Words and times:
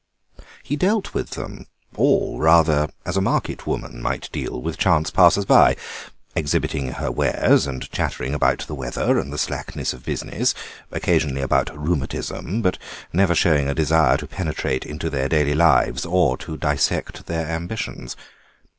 He 0.63 0.75
dealt 0.75 1.13
with 1.13 1.29
them 1.29 1.67
all 1.95 2.39
rather 2.39 2.89
as 3.05 3.17
a 3.17 3.21
market 3.21 3.67
woman 3.67 4.01
might 4.01 4.31
deal 4.31 4.59
with 4.59 4.79
chance 4.79 5.11
passers 5.11 5.45
by, 5.45 5.75
exhibiting 6.35 6.93
her 6.93 7.11
wares 7.11 7.67
and 7.67 7.87
chattering 7.91 8.33
about 8.33 8.65
the 8.65 8.73
weather 8.73 9.19
and 9.19 9.31
the 9.31 9.37
slackness 9.37 9.93
of 9.93 10.03
business, 10.03 10.55
occasionally 10.91 11.41
about 11.41 11.69
rheumatism, 11.79 12.63
but 12.63 12.79
never 13.13 13.35
showing 13.35 13.69
a 13.69 13.75
desire 13.75 14.17
to 14.17 14.25
penetrate 14.25 14.87
into 14.87 15.07
their 15.07 15.29
daily 15.29 15.53
lives 15.53 16.03
or 16.03 16.35
to 16.35 16.57
dissect 16.57 17.27
their 17.27 17.45
ambitions. 17.47 18.15